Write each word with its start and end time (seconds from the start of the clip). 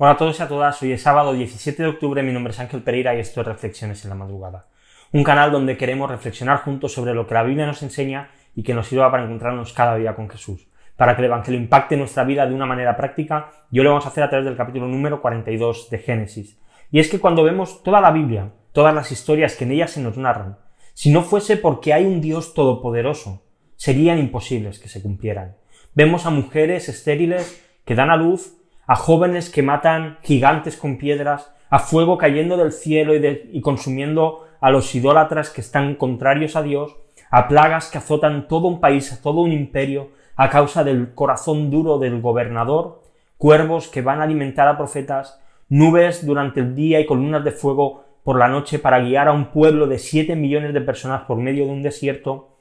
Hola 0.00 0.12
a 0.12 0.16
todos 0.16 0.38
y 0.38 0.42
a 0.44 0.46
todas, 0.46 0.80
hoy 0.80 0.92
es 0.92 1.02
sábado 1.02 1.32
17 1.32 1.82
de 1.82 1.88
octubre, 1.88 2.22
mi 2.22 2.32
nombre 2.32 2.52
es 2.52 2.60
Ángel 2.60 2.84
Pereira 2.84 3.16
y 3.16 3.18
esto 3.18 3.40
es 3.40 3.46
Reflexiones 3.48 4.04
en 4.04 4.10
la 4.10 4.14
Madrugada. 4.14 4.68
Un 5.12 5.24
canal 5.24 5.50
donde 5.50 5.76
queremos 5.76 6.08
reflexionar 6.08 6.58
juntos 6.58 6.92
sobre 6.92 7.14
lo 7.14 7.26
que 7.26 7.34
la 7.34 7.42
Biblia 7.42 7.66
nos 7.66 7.82
enseña 7.82 8.30
y 8.54 8.62
que 8.62 8.74
nos 8.74 8.86
sirva 8.86 9.10
para 9.10 9.24
encontrarnos 9.24 9.72
cada 9.72 9.96
día 9.96 10.14
con 10.14 10.30
Jesús. 10.30 10.68
Para 10.94 11.16
que 11.16 11.22
el 11.22 11.26
Evangelio 11.26 11.58
impacte 11.58 11.96
nuestra 11.96 12.22
vida 12.22 12.46
de 12.46 12.54
una 12.54 12.64
manera 12.64 12.96
práctica, 12.96 13.50
yo 13.72 13.82
lo 13.82 13.90
vamos 13.90 14.06
a 14.06 14.10
hacer 14.10 14.22
a 14.22 14.28
través 14.30 14.46
del 14.46 14.56
capítulo 14.56 14.86
número 14.86 15.20
42 15.20 15.90
de 15.90 15.98
Génesis. 15.98 16.60
Y 16.92 17.00
es 17.00 17.10
que 17.10 17.18
cuando 17.18 17.42
vemos 17.42 17.82
toda 17.82 18.00
la 18.00 18.12
Biblia, 18.12 18.52
todas 18.70 18.94
las 18.94 19.10
historias 19.10 19.56
que 19.56 19.64
en 19.64 19.72
ella 19.72 19.88
se 19.88 20.00
nos 20.00 20.16
narran, 20.16 20.58
si 20.94 21.10
no 21.10 21.22
fuese 21.22 21.56
porque 21.56 21.92
hay 21.92 22.06
un 22.06 22.20
Dios 22.20 22.54
todopoderoso, 22.54 23.42
serían 23.74 24.20
imposibles 24.20 24.78
que 24.78 24.88
se 24.88 25.02
cumplieran. 25.02 25.56
Vemos 25.92 26.24
a 26.24 26.30
mujeres 26.30 26.88
estériles 26.88 27.64
que 27.84 27.96
dan 27.96 28.10
a 28.10 28.16
luz 28.16 28.57
a 28.88 28.96
jóvenes 28.96 29.50
que 29.50 29.62
matan 29.62 30.16
gigantes 30.22 30.76
con 30.78 30.96
piedras, 30.96 31.52
a 31.68 31.78
fuego 31.78 32.16
cayendo 32.16 32.56
del 32.56 32.72
cielo 32.72 33.12
y, 33.14 33.60
consumiendo 33.60 34.46
a 34.62 34.70
los 34.70 34.94
idólatras 34.94 35.50
que 35.50 35.60
están 35.60 35.94
contrarios 35.94 36.56
a 36.56 36.62
Dios, 36.62 36.96
a 37.30 37.48
plagas 37.48 37.90
que 37.90 37.98
azotan 37.98 38.48
todo 38.48 38.66
un 38.66 38.80
país, 38.80 39.12
a 39.12 39.20
todo 39.20 39.42
un 39.42 39.52
imperio, 39.52 40.08
a 40.36 40.48
causa 40.48 40.84
del 40.84 41.14
corazón 41.14 41.70
duro 41.70 41.98
del 41.98 42.22
gobernador, 42.22 43.02
cuervos 43.36 43.88
que 43.88 44.00
van 44.00 44.20
a 44.20 44.24
alimentar 44.24 44.66
a 44.68 44.78
profetas, 44.78 45.38
nubes 45.68 46.24
durante 46.24 46.60
el 46.60 46.74
día 46.74 46.98
y 46.98 47.06
columnas 47.06 47.44
de 47.44 47.52
fuego 47.52 48.06
por 48.24 48.38
la 48.38 48.48
noche 48.48 48.78
para 48.78 49.00
guiar 49.00 49.28
a 49.28 49.32
un 49.32 49.50
pueblo 49.50 49.86
de 49.86 49.98
siete 49.98 50.34
millones 50.34 50.72
de 50.72 50.80
personas 50.80 51.22
por 51.22 51.36
medio 51.36 51.66
de 51.66 51.72
un 51.72 51.82
desierto, 51.82 52.56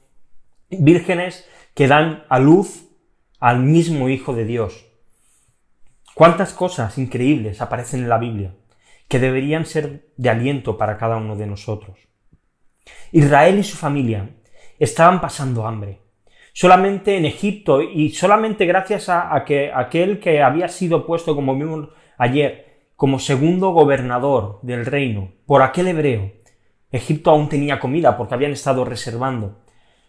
vírgenes 0.70 1.48
que 1.74 1.88
dan 1.88 2.26
a 2.28 2.38
luz 2.40 2.90
al 3.40 3.60
mismo 3.60 4.10
Hijo 4.10 4.34
de 4.34 4.44
Dios, 4.44 4.88
Cuántas 6.18 6.52
cosas 6.52 6.98
increíbles 6.98 7.62
aparecen 7.62 8.00
en 8.00 8.10
la 8.10 8.18
Biblia 8.18 8.56
que 9.08 9.20
deberían 9.20 9.68
ser 9.68 10.08
de 10.18 10.32
aliento 10.32 10.76
para 10.76 10.98
cada 10.98 11.18
uno 11.18 11.36
de 11.36 11.46
nosotros. 11.46 11.96
Israel 13.12 13.60
y 13.60 13.64
su 13.64 13.78
familia 13.78 14.32
estaban 14.80 15.22
pasando 15.22 15.68
hambre. 15.68 16.02
Solamente 16.54 17.18
en 17.18 17.26
Egipto 17.26 17.84
y 17.84 18.10
solamente 18.10 18.66
gracias 18.66 19.10
a, 19.10 19.44
que 19.46 19.72
aquel 19.72 20.20
que 20.20 20.42
había 20.42 20.70
sido 20.70 21.06
puesto, 21.06 21.36
como 21.36 21.54
vimos 21.54 21.90
ayer, 22.18 22.88
como 22.96 23.20
segundo 23.20 23.70
gobernador 23.70 24.58
del 24.64 24.88
reino, 24.88 25.34
por 25.46 25.62
aquel 25.62 25.88
hebreo, 25.88 26.32
Egipto 26.90 27.30
aún 27.30 27.48
tenía 27.48 27.80
comida 27.80 28.18
porque 28.18 28.34
habían 28.34 28.54
estado 28.54 28.86
reservando. 28.86 29.60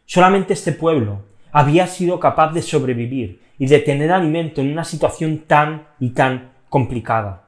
Solamente 0.06 0.54
este 0.54 0.72
pueblo 0.72 1.26
había 1.52 1.86
sido 1.86 2.20
capaz 2.20 2.52
de 2.52 2.62
sobrevivir 2.62 3.40
y 3.58 3.66
de 3.66 3.80
tener 3.80 4.12
alimento 4.12 4.60
en 4.60 4.72
una 4.72 4.84
situación 4.84 5.44
tan 5.46 5.88
y 5.98 6.10
tan 6.10 6.52
complicada. 6.68 7.44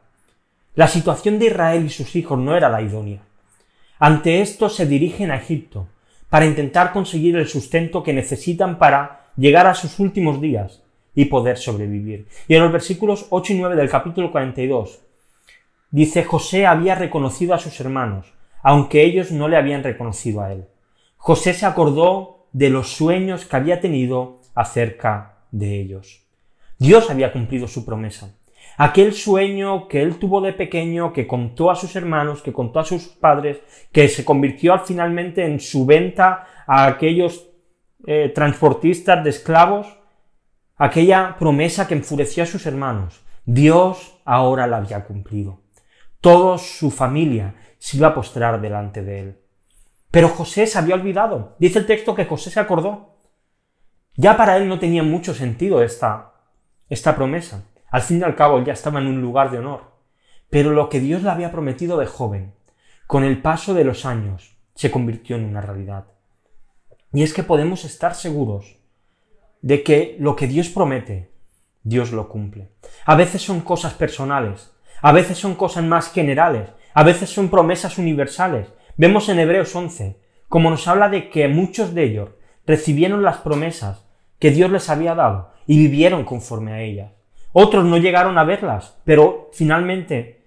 La 0.74 0.88
situación 0.88 1.38
de 1.38 1.46
Israel 1.46 1.84
y 1.84 1.90
sus 1.90 2.16
hijos 2.16 2.38
no 2.38 2.56
era 2.56 2.68
la 2.68 2.82
idónea. 2.82 3.20
Ante 3.98 4.40
esto 4.40 4.68
se 4.68 4.86
dirigen 4.86 5.30
a 5.30 5.36
Egipto 5.36 5.88
para 6.28 6.46
intentar 6.46 6.92
conseguir 6.92 7.36
el 7.36 7.48
sustento 7.48 8.02
que 8.02 8.12
necesitan 8.12 8.78
para 8.78 9.30
llegar 9.36 9.66
a 9.66 9.74
sus 9.74 9.98
últimos 9.98 10.40
días 10.40 10.82
y 11.14 11.26
poder 11.26 11.58
sobrevivir. 11.58 12.26
Y 12.48 12.54
en 12.54 12.62
los 12.62 12.72
versículos 12.72 13.26
8 13.30 13.52
y 13.52 13.58
9 13.58 13.76
del 13.76 13.90
capítulo 13.90 14.30
42 14.30 15.00
dice 15.90 16.24
José 16.24 16.66
había 16.66 16.94
reconocido 16.94 17.52
a 17.52 17.58
sus 17.58 17.78
hermanos, 17.80 18.32
aunque 18.62 19.02
ellos 19.02 19.32
no 19.32 19.48
le 19.48 19.56
habían 19.56 19.82
reconocido 19.82 20.40
a 20.40 20.52
él. 20.52 20.64
José 21.16 21.52
se 21.52 21.66
acordó 21.66 22.39
de 22.52 22.70
los 22.70 22.92
sueños 22.92 23.44
que 23.44 23.56
había 23.56 23.80
tenido 23.80 24.40
acerca 24.54 25.44
de 25.50 25.80
ellos. 25.80 26.26
Dios 26.78 27.10
había 27.10 27.32
cumplido 27.32 27.68
su 27.68 27.84
promesa. 27.84 28.34
Aquel 28.76 29.12
sueño 29.12 29.88
que 29.88 30.00
él 30.00 30.18
tuvo 30.18 30.40
de 30.40 30.54
pequeño, 30.54 31.12
que 31.12 31.26
contó 31.26 31.70
a 31.70 31.76
sus 31.76 31.94
hermanos, 31.96 32.40
que 32.40 32.52
contó 32.52 32.80
a 32.80 32.84
sus 32.84 33.08
padres, 33.08 33.58
que 33.92 34.08
se 34.08 34.24
convirtió 34.24 34.72
al 34.72 34.80
finalmente 34.80 35.44
en 35.44 35.60
su 35.60 35.84
venta 35.84 36.46
a 36.66 36.86
aquellos 36.86 37.48
eh, 38.06 38.32
transportistas 38.34 39.22
de 39.22 39.30
esclavos, 39.30 39.98
aquella 40.76 41.36
promesa 41.38 41.86
que 41.86 41.94
enfureció 41.94 42.42
a 42.42 42.46
sus 42.46 42.64
hermanos, 42.64 43.20
Dios 43.44 44.18
ahora 44.24 44.66
la 44.66 44.78
había 44.78 45.04
cumplido. 45.04 45.60
Toda 46.20 46.56
su 46.56 46.90
familia 46.90 47.54
se 47.78 47.98
iba 47.98 48.08
a 48.08 48.14
postrar 48.14 48.60
delante 48.60 49.02
de 49.02 49.20
él. 49.20 49.39
Pero 50.10 50.28
José 50.28 50.66
se 50.66 50.78
había 50.78 50.94
olvidado. 50.94 51.56
Dice 51.58 51.78
el 51.78 51.86
texto 51.86 52.14
que 52.14 52.24
José 52.24 52.50
se 52.50 52.60
acordó. 52.60 53.16
Ya 54.16 54.36
para 54.36 54.56
él 54.56 54.68
no 54.68 54.78
tenía 54.78 55.02
mucho 55.02 55.34
sentido 55.34 55.82
esta, 55.82 56.34
esta 56.88 57.14
promesa. 57.14 57.64
Al 57.90 58.02
fin 58.02 58.20
y 58.20 58.22
al 58.22 58.36
cabo 58.36 58.62
ya 58.62 58.72
estaba 58.72 59.00
en 59.00 59.06
un 59.06 59.20
lugar 59.20 59.50
de 59.50 59.58
honor. 59.58 59.92
Pero 60.50 60.72
lo 60.72 60.88
que 60.88 61.00
Dios 61.00 61.22
le 61.22 61.30
había 61.30 61.52
prometido 61.52 61.96
de 61.98 62.06
joven, 62.06 62.54
con 63.06 63.24
el 63.24 63.40
paso 63.40 63.72
de 63.72 63.84
los 63.84 64.04
años, 64.04 64.56
se 64.74 64.90
convirtió 64.90 65.36
en 65.36 65.44
una 65.44 65.60
realidad. 65.60 66.06
Y 67.12 67.22
es 67.22 67.32
que 67.32 67.42
podemos 67.42 67.84
estar 67.84 68.14
seguros 68.14 68.78
de 69.62 69.82
que 69.82 70.16
lo 70.18 70.36
que 70.36 70.46
Dios 70.46 70.68
promete, 70.68 71.30
Dios 71.82 72.12
lo 72.12 72.28
cumple. 72.28 72.72
A 73.04 73.14
veces 73.14 73.42
son 73.42 73.60
cosas 73.60 73.94
personales, 73.94 74.72
a 75.02 75.12
veces 75.12 75.38
son 75.38 75.54
cosas 75.54 75.84
más 75.84 76.12
generales, 76.12 76.70
a 76.94 77.02
veces 77.02 77.30
son 77.30 77.48
promesas 77.48 77.98
universales. 77.98 78.68
Vemos 79.00 79.30
en 79.30 79.38
Hebreos 79.38 79.74
11, 79.74 80.20
como 80.46 80.68
nos 80.68 80.86
habla 80.86 81.08
de 81.08 81.30
que 81.30 81.48
muchos 81.48 81.94
de 81.94 82.04
ellos 82.04 82.32
recibieron 82.66 83.22
las 83.22 83.38
promesas 83.38 84.06
que 84.38 84.50
Dios 84.50 84.70
les 84.70 84.90
había 84.90 85.14
dado 85.14 85.54
y 85.66 85.78
vivieron 85.78 86.26
conforme 86.26 86.74
a 86.74 86.82
ellas. 86.82 87.12
Otros 87.54 87.86
no 87.86 87.96
llegaron 87.96 88.36
a 88.36 88.44
verlas, 88.44 89.00
pero 89.06 89.48
finalmente, 89.54 90.44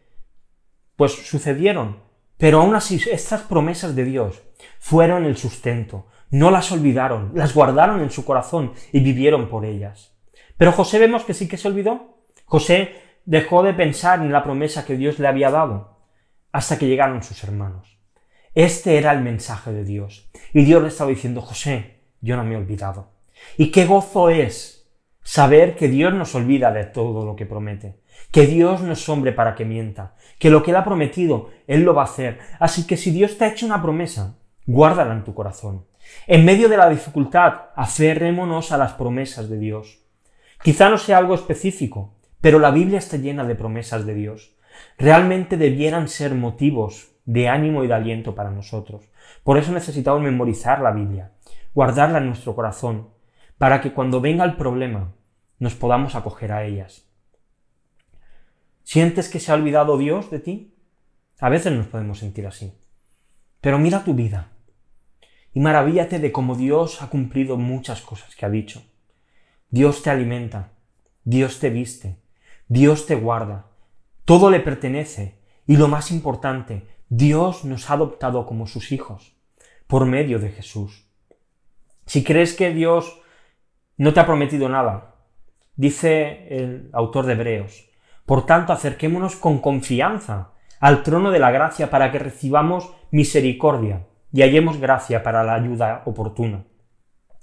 pues 0.95 1.13
sucedieron. 1.13 2.03
Pero 2.37 2.61
aún 2.61 2.75
así, 2.75 3.01
estas 3.11 3.41
promesas 3.41 3.95
de 3.95 4.05
Dios 4.05 4.43
fueron 4.77 5.25
el 5.25 5.35
sustento, 5.35 6.05
no 6.29 6.51
las 6.51 6.71
olvidaron, 6.71 7.31
las 7.33 7.55
guardaron 7.55 8.01
en 8.01 8.11
su 8.11 8.23
corazón 8.23 8.73
y 8.91 8.99
vivieron 8.99 9.49
por 9.49 9.65
ellas. 9.65 10.15
Pero 10.57 10.73
José 10.73 10.99
vemos 10.99 11.23
que 11.23 11.33
sí 11.33 11.47
que 11.47 11.57
se 11.57 11.69
olvidó. 11.69 12.19
José 12.45 12.93
dejó 13.25 13.63
de 13.63 13.73
pensar 13.73 14.19
en 14.19 14.31
la 14.31 14.43
promesa 14.43 14.85
que 14.85 14.95
Dios 14.95 15.17
le 15.17 15.27
había 15.27 15.49
dado 15.49 15.97
hasta 16.51 16.77
que 16.77 16.85
llegaron 16.85 17.23
sus 17.23 17.43
hermanos. 17.43 17.92
Este 18.55 18.97
era 18.97 19.11
el 19.11 19.21
mensaje 19.21 19.71
de 19.71 19.83
Dios. 19.83 20.29
Y 20.53 20.63
Dios 20.63 20.81
le 20.81 20.89
estaba 20.89 21.09
diciendo, 21.09 21.41
José, 21.41 22.01
yo 22.21 22.37
no 22.37 22.43
me 22.43 22.53
he 22.53 22.57
olvidado. 22.57 23.11
Y 23.57 23.71
qué 23.71 23.85
gozo 23.85 24.29
es 24.29 24.91
saber 25.23 25.75
que 25.75 25.87
Dios 25.87 26.13
nos 26.13 26.35
olvida 26.35 26.71
de 26.71 26.85
todo 26.85 27.25
lo 27.25 27.35
que 27.35 27.45
promete, 27.45 27.99
que 28.31 28.45
Dios 28.45 28.81
no 28.81 28.93
es 28.93 29.09
hombre 29.09 29.31
para 29.31 29.55
que 29.55 29.65
mienta, 29.65 30.15
que 30.37 30.49
lo 30.49 30.61
que 30.61 30.71
Él 30.71 30.77
ha 30.77 30.83
prometido, 30.83 31.49
Él 31.65 31.81
lo 31.81 31.95
va 31.95 32.03
a 32.03 32.05
hacer. 32.05 32.39
Así 32.59 32.85
que 32.85 32.97
si 32.97 33.11
Dios 33.11 33.37
te 33.37 33.45
ha 33.45 33.49
hecho 33.49 33.65
una 33.65 33.81
promesa, 33.81 34.37
guárdala 34.67 35.13
en 35.13 35.23
tu 35.23 35.33
corazón. 35.33 35.85
En 36.27 36.45
medio 36.45 36.69
de 36.69 36.77
la 36.77 36.89
dificultad, 36.89 37.69
aferrémonos 37.75 38.71
a 38.71 38.77
las 38.77 38.93
promesas 38.93 39.49
de 39.49 39.57
Dios. 39.57 39.99
Quizá 40.61 40.89
no 40.89 40.97
sea 40.97 41.17
algo 41.17 41.33
específico, 41.33 42.13
pero 42.39 42.59
la 42.59 42.71
Biblia 42.71 42.99
está 42.99 43.17
llena 43.17 43.45
de 43.45 43.55
promesas 43.55 44.05
de 44.05 44.13
Dios. 44.13 44.55
Realmente 44.97 45.57
debieran 45.57 46.07
ser 46.07 46.35
motivos 46.35 47.12
de 47.25 47.47
ánimo 47.47 47.83
y 47.83 47.87
de 47.87 47.93
aliento 47.93 48.35
para 48.35 48.51
nosotros. 48.51 49.09
Por 49.43 49.57
eso 49.57 49.71
necesitamos 49.71 50.21
memorizar 50.21 50.81
la 50.81 50.91
Biblia, 50.91 51.31
guardarla 51.73 52.17
en 52.17 52.27
nuestro 52.27 52.55
corazón, 52.55 53.09
para 53.57 53.81
que 53.81 53.93
cuando 53.93 54.21
venga 54.21 54.43
el 54.43 54.55
problema 54.55 55.13
nos 55.59 55.75
podamos 55.75 56.15
acoger 56.15 56.51
a 56.51 56.65
ellas. 56.65 57.07
¿Sientes 58.83 59.29
que 59.29 59.39
se 59.39 59.51
ha 59.51 59.55
olvidado 59.55 59.97
Dios 59.97 60.29
de 60.29 60.39
ti? 60.39 60.75
A 61.39 61.49
veces 61.49 61.71
nos 61.71 61.87
podemos 61.87 62.19
sentir 62.19 62.45
así. 62.45 62.73
Pero 63.61 63.79
mira 63.79 64.03
tu 64.03 64.13
vida 64.13 64.51
y 65.53 65.59
maravíllate 65.59 66.19
de 66.19 66.31
cómo 66.31 66.55
Dios 66.55 67.01
ha 67.01 67.09
cumplido 67.09 67.57
muchas 67.57 68.01
cosas 68.01 68.35
que 68.35 68.45
ha 68.45 68.49
dicho. 68.49 68.83
Dios 69.69 70.03
te 70.03 70.09
alimenta, 70.09 70.71
Dios 71.23 71.59
te 71.59 71.69
viste, 71.69 72.19
Dios 72.67 73.05
te 73.05 73.15
guarda, 73.15 73.67
todo 74.25 74.49
le 74.49 74.59
pertenece 74.59 75.39
y 75.65 75.77
lo 75.77 75.87
más 75.87 76.11
importante, 76.11 76.87
Dios 77.09 77.65
nos 77.65 77.89
ha 77.89 77.93
adoptado 77.93 78.45
como 78.45 78.67
sus 78.67 78.91
hijos 78.91 79.35
por 79.87 80.05
medio 80.05 80.39
de 80.39 80.49
Jesús. 80.49 81.07
Si 82.05 82.23
crees 82.23 82.53
que 82.53 82.73
Dios 82.73 83.21
no 83.97 84.13
te 84.13 84.19
ha 84.19 84.25
prometido 84.25 84.69
nada, 84.69 85.15
dice 85.75 86.47
el 86.49 86.89
autor 86.93 87.25
de 87.25 87.33
Hebreos, 87.33 87.89
por 88.25 88.45
tanto 88.45 88.73
acerquémonos 88.73 89.35
con 89.35 89.59
confianza 89.59 90.51
al 90.79 91.03
trono 91.03 91.31
de 91.31 91.39
la 91.39 91.51
gracia 91.51 91.89
para 91.89 92.11
que 92.11 92.19
recibamos 92.19 92.93
misericordia 93.11 94.07
y 94.31 94.41
hallemos 94.41 94.77
gracia 94.77 95.23
para 95.23 95.43
la 95.43 95.53
ayuda 95.53 96.01
oportuna. 96.05 96.65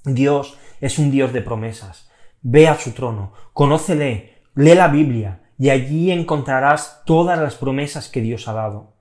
Dios 0.04 0.58
es 0.80 0.98
un 0.98 1.10
Dios 1.10 1.32
de 1.32 1.42
promesas. 1.42 2.10
Ve 2.42 2.68
a 2.68 2.74
su 2.74 2.92
trono, 2.92 3.32
conócele, 3.52 4.42
lee 4.54 4.74
la 4.74 4.88
Biblia 4.88 5.42
y 5.58 5.70
allí 5.70 6.10
encontrarás 6.10 7.02
todas 7.04 7.38
las 7.38 7.54
promesas 7.54 8.08
que 8.08 8.22
Dios 8.22 8.48
ha 8.48 8.54
dado. 8.54 8.94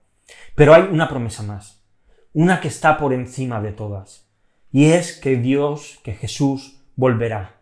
Pero 0.55 0.73
hay 0.73 0.83
una 0.83 1.07
promesa 1.07 1.43
más, 1.43 1.83
una 2.33 2.59
que 2.59 2.67
está 2.67 2.97
por 2.97 3.13
encima 3.13 3.61
de 3.61 3.71
todas, 3.71 4.29
y 4.71 4.85
es 4.85 5.13
que 5.13 5.37
Dios, 5.37 5.99
que 6.03 6.13
Jesús, 6.13 6.81
volverá. 6.95 7.55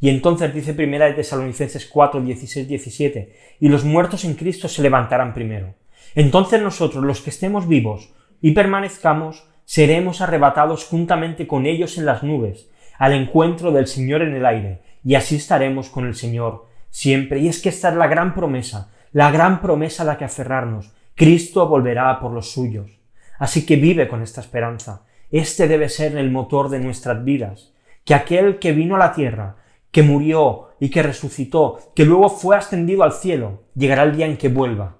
Y 0.00 0.10
entonces 0.10 0.52
dice 0.52 0.74
primera 0.74 1.06
de 1.06 1.14
Tesalonicenses 1.14 1.86
4, 1.86 2.20
16, 2.20 2.68
17, 2.68 3.36
y 3.60 3.68
los 3.68 3.84
muertos 3.84 4.24
en 4.24 4.34
Cristo 4.34 4.68
se 4.68 4.82
levantarán 4.82 5.32
primero. 5.32 5.74
Entonces 6.14 6.60
nosotros, 6.60 7.02
los 7.02 7.20
que 7.22 7.30
estemos 7.30 7.66
vivos 7.66 8.12
y 8.40 8.52
permanezcamos, 8.52 9.48
seremos 9.64 10.20
arrebatados 10.20 10.84
juntamente 10.84 11.46
con 11.46 11.66
ellos 11.66 11.96
en 11.96 12.06
las 12.06 12.22
nubes, 12.22 12.70
al 12.98 13.12
encuentro 13.12 13.72
del 13.72 13.86
Señor 13.86 14.22
en 14.22 14.34
el 14.34 14.46
aire, 14.46 14.82
y 15.02 15.14
así 15.14 15.36
estaremos 15.36 15.88
con 15.88 16.06
el 16.06 16.14
Señor 16.14 16.66
siempre. 16.90 17.40
Y 17.40 17.48
es 17.48 17.60
que 17.60 17.70
esta 17.70 17.88
es 17.88 17.96
la 17.96 18.06
gran 18.06 18.34
promesa, 18.34 18.92
la 19.12 19.30
gran 19.30 19.60
promesa 19.60 20.02
a 20.02 20.06
la 20.06 20.18
que 20.18 20.24
aferrarnos. 20.24 20.92
Cristo 21.14 21.68
volverá 21.68 22.18
por 22.18 22.32
los 22.32 22.50
suyos. 22.50 22.98
Así 23.38 23.64
que 23.64 23.76
vive 23.76 24.08
con 24.08 24.22
esta 24.22 24.40
esperanza. 24.40 25.06
Este 25.30 25.68
debe 25.68 25.88
ser 25.88 26.16
el 26.16 26.30
motor 26.30 26.68
de 26.68 26.80
nuestras 26.80 27.24
vidas. 27.24 27.72
Que 28.04 28.14
aquel 28.14 28.58
que 28.58 28.72
vino 28.72 28.96
a 28.96 28.98
la 28.98 29.12
tierra, 29.12 29.56
que 29.90 30.02
murió 30.02 30.70
y 30.80 30.90
que 30.90 31.04
resucitó, 31.04 31.78
que 31.94 32.04
luego 32.04 32.28
fue 32.28 32.56
ascendido 32.56 33.04
al 33.04 33.12
cielo, 33.12 33.62
llegará 33.76 34.02
el 34.02 34.16
día 34.16 34.26
en 34.26 34.36
que 34.36 34.48
vuelva, 34.48 34.96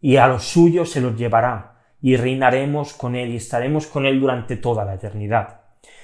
y 0.00 0.16
a 0.16 0.26
los 0.26 0.42
suyos 0.42 0.90
se 0.90 1.00
los 1.00 1.16
llevará, 1.16 1.84
y 2.02 2.16
reinaremos 2.16 2.92
con 2.94 3.14
él 3.14 3.30
y 3.30 3.36
estaremos 3.36 3.86
con 3.86 4.06
él 4.06 4.20
durante 4.20 4.56
toda 4.56 4.84
la 4.84 4.94
eternidad. 4.94 5.60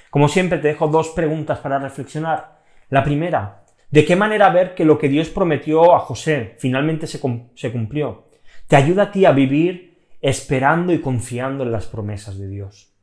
Como 0.09 0.29
siempre 0.29 0.59
te 0.59 0.69
dejo 0.69 0.87
dos 0.87 1.09
preguntas 1.09 1.59
para 1.59 1.77
reflexionar. 1.77 2.61
La 2.89 3.03
primera, 3.03 3.65
¿de 3.91 4.05
qué 4.05 4.15
manera 4.15 4.49
ver 4.49 4.75
que 4.75 4.85
lo 4.85 4.97
que 4.97 5.09
Dios 5.09 5.29
prometió 5.29 5.93
a 5.93 5.99
José 5.99 6.55
finalmente 6.57 7.07
se, 7.07 7.19
se 7.53 7.71
cumplió? 7.71 8.30
Te 8.71 8.77
ayuda 8.77 9.03
a 9.03 9.11
ti 9.11 9.25
a 9.25 9.33
vivir 9.33 9.97
esperando 10.21 10.93
y 10.93 11.01
confiando 11.01 11.65
en 11.65 11.73
las 11.73 11.87
promesas 11.87 12.39
de 12.39 12.47
Dios. 12.47 12.95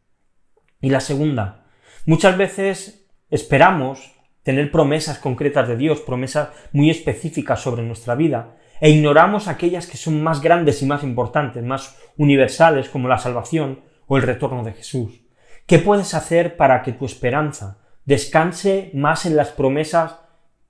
Y 0.81 0.89
la 0.89 1.01
segunda, 1.01 1.67
muchas 2.07 2.39
veces 2.39 3.07
esperamos 3.29 4.15
tener 4.43 4.71
promesas 4.71 5.19
concretas 5.19 5.69
de 5.69 5.77
Dios, 5.77 6.01
promesas 6.01 6.49
muy 6.73 6.89
específicas 6.89 7.61
sobre 7.61 7.83
nuestra 7.83 8.15
vida, 8.15 8.57
e 8.81 8.89
ignoramos 8.89 9.47
aquellas 9.47 9.87
que 9.87 9.99
son 9.99 10.23
más 10.23 10.41
grandes 10.41 10.81
y 10.81 10.87
más 10.87 11.05
importantes, 11.05 11.63
más 11.63 11.99
universales, 12.17 12.89
como 12.89 13.07
la 13.07 13.19
salvación 13.19 13.81
o 14.07 14.17
el 14.17 14.23
retorno 14.23 14.65
de 14.65 14.73
Jesús. 14.73 15.21
¿Qué 15.67 15.79
puedes 15.79 16.15
hacer 16.15 16.57
para 16.57 16.81
que 16.81 16.93
tu 16.93 17.05
esperanza 17.05 17.77
descanse 18.07 18.91
más 18.95 19.27
en 19.27 19.37
las 19.37 19.51
promesas 19.51 20.19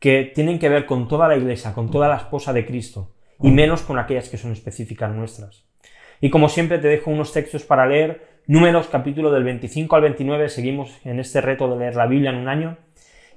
que 0.00 0.24
tienen 0.24 0.58
que 0.58 0.68
ver 0.68 0.86
con 0.86 1.06
toda 1.06 1.28
la 1.28 1.36
iglesia, 1.36 1.72
con 1.72 1.88
toda 1.88 2.08
la 2.08 2.16
esposa 2.16 2.52
de 2.52 2.66
Cristo, 2.66 3.14
y 3.40 3.50
menos 3.50 3.82
con 3.82 3.98
aquellas 3.98 4.28
que 4.28 4.36
son 4.36 4.52
específicas 4.52 5.14
nuestras? 5.14 5.66
Y 6.20 6.30
como 6.30 6.48
siempre 6.48 6.78
te 6.78 6.88
dejo 6.88 7.10
unos 7.10 7.32
textos 7.32 7.64
para 7.64 7.86
leer, 7.86 8.40
números 8.46 8.88
capítulo 8.88 9.30
del 9.30 9.44
25 9.44 9.94
al 9.96 10.02
29, 10.02 10.48
seguimos 10.48 10.98
en 11.04 11.20
este 11.20 11.40
reto 11.40 11.68
de 11.68 11.78
leer 11.78 11.96
la 11.96 12.06
Biblia 12.06 12.30
en 12.30 12.36
un 12.36 12.48
año, 12.48 12.76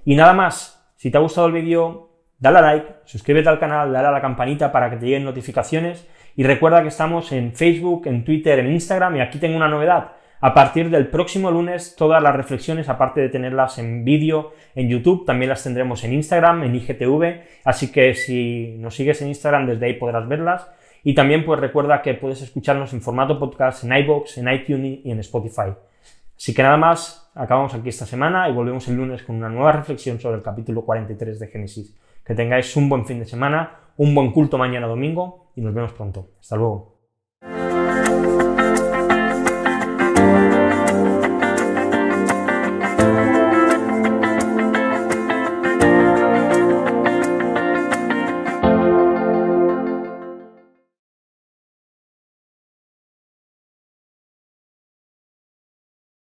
y 0.03 0.15
nada 0.15 0.33
más, 0.33 0.83
si 0.95 1.11
te 1.11 1.17
ha 1.17 1.21
gustado 1.21 1.47
el 1.47 1.53
vídeo, 1.53 2.09
dale 2.39 2.57
a 2.57 2.61
like, 2.61 2.87
suscríbete 3.05 3.49
al 3.49 3.59
canal, 3.59 3.93
dale 3.93 4.07
a 4.07 4.11
la 4.11 4.21
campanita 4.21 4.71
para 4.71 4.89
que 4.89 4.97
te 4.97 5.05
lleguen 5.05 5.23
notificaciones. 5.23 6.07
Y 6.35 6.43
recuerda 6.43 6.81
que 6.81 6.87
estamos 6.87 7.31
en 7.31 7.53
Facebook, 7.53 8.07
en 8.07 8.23
Twitter, 8.23 8.59
en 8.59 8.71
Instagram. 8.71 9.17
Y 9.17 9.21
aquí 9.21 9.37
tengo 9.37 9.57
una 9.57 9.67
novedad. 9.67 10.13
A 10.43 10.55
partir 10.55 10.89
del 10.89 11.07
próximo 11.07 11.51
lunes, 11.51 11.95
todas 11.95 12.21
las 12.21 12.35
reflexiones, 12.35 12.89
aparte 12.89 13.21
de 13.21 13.29
tenerlas 13.29 13.77
en 13.77 14.03
vídeo 14.03 14.53
en 14.73 14.89
YouTube, 14.89 15.23
también 15.23 15.49
las 15.49 15.63
tendremos 15.63 16.03
en 16.03 16.13
Instagram, 16.13 16.63
en 16.63 16.73
IGTV, 16.73 17.41
así 17.63 17.91
que 17.91 18.15
si 18.15 18.75
nos 18.79 18.95
sigues 18.95 19.21
en 19.21 19.27
Instagram, 19.27 19.67
desde 19.67 19.85
ahí 19.85 19.93
podrás 19.93 20.27
verlas. 20.27 20.67
Y 21.03 21.13
también 21.13 21.45
pues 21.45 21.59
recuerda 21.59 22.01
que 22.01 22.15
puedes 22.15 22.41
escucharnos 22.41 22.91
en 22.93 23.01
formato 23.01 23.37
podcast 23.37 23.83
en 23.83 23.93
iBox, 23.93 24.39
en 24.39 24.51
iTunes 24.51 24.99
y 25.03 25.11
en 25.11 25.19
Spotify. 25.19 25.73
Así 26.35 26.55
que 26.55 26.63
nada 26.63 26.77
más, 26.77 27.31
acabamos 27.35 27.75
aquí 27.75 27.89
esta 27.89 28.07
semana 28.07 28.49
y 28.49 28.51
volvemos 28.51 28.87
el 28.87 28.95
lunes 28.95 29.21
con 29.21 29.35
una 29.35 29.49
nueva 29.49 29.73
reflexión 29.73 30.19
sobre 30.19 30.37
el 30.37 30.43
capítulo 30.43 30.83
43 30.83 31.39
de 31.39 31.47
Génesis. 31.49 31.95
Que 32.25 32.33
tengáis 32.33 32.75
un 32.75 32.89
buen 32.89 33.05
fin 33.05 33.19
de 33.19 33.25
semana, 33.25 33.77
un 33.97 34.15
buen 34.15 34.31
culto 34.31 34.57
mañana 34.57 34.87
domingo 34.87 35.51
y 35.55 35.61
nos 35.61 35.71
vemos 35.71 35.93
pronto. 35.93 36.29
Hasta 36.39 36.55
luego. 36.55 36.90